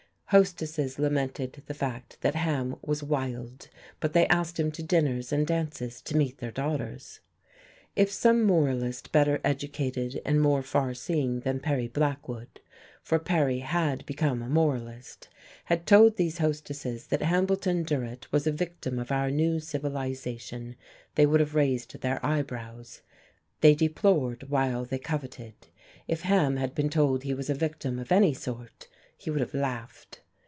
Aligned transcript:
Hostesses 0.33 0.97
lamented 0.97 1.61
the 1.67 1.73
fact 1.73 2.19
that 2.21 2.35
Ham 2.35 2.77
was 2.81 3.03
"wild," 3.03 3.67
but 3.99 4.13
they 4.13 4.27
asked 4.29 4.57
him 4.57 4.71
to 4.71 4.81
dinners 4.81 5.33
and 5.33 5.45
dances 5.45 6.01
to 6.03 6.15
meet 6.15 6.37
their 6.37 6.53
daughters. 6.53 7.19
If 7.97 8.09
some 8.13 8.45
moralist 8.45 9.11
better 9.11 9.41
educated 9.43 10.21
and 10.25 10.39
more 10.41 10.63
far 10.63 10.93
seeing 10.93 11.41
than 11.41 11.59
Perry 11.59 11.89
Blackwood 11.89 12.61
(for 13.01 13.19
Perry 13.19 13.59
had 13.59 14.05
become 14.05 14.41
a 14.41 14.47
moralist) 14.47 15.27
had 15.65 15.85
told 15.85 16.15
these 16.15 16.37
hostesses 16.37 17.07
that 17.07 17.23
Hambleton 17.23 17.83
Durrett 17.83 18.31
was 18.31 18.47
a 18.47 18.53
victim 18.53 18.99
of 18.99 19.11
our 19.11 19.29
new 19.29 19.59
civilization, 19.59 20.77
they 21.15 21.25
would 21.25 21.41
have 21.41 21.55
raised 21.55 21.99
their 21.99 22.25
eyebrows. 22.25 23.01
They 23.59 23.75
deplored 23.75 24.43
while 24.49 24.85
they 24.85 24.97
coveted. 24.97 25.55
If 26.07 26.21
Ham 26.21 26.55
had 26.55 26.73
been 26.73 26.89
told 26.89 27.23
he 27.23 27.33
was 27.33 27.49
a 27.49 27.53
victim 27.53 27.99
of 27.99 28.13
any 28.13 28.33
sort, 28.33 28.87
he 29.17 29.29
would 29.29 29.41
have 29.41 29.53
laughed. 29.53 30.19